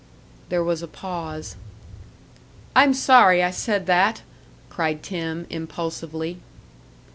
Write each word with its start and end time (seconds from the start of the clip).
There 0.49 0.63
was 0.63 0.81
a 0.81 0.87
pause. 0.87 1.55
"I'm 2.75 2.91
sorry 2.91 3.43
I 3.43 3.51
said 3.51 3.85
that!" 3.85 4.23
cried 4.67 5.03
Tim, 5.03 5.45
impulsively. 5.51 6.39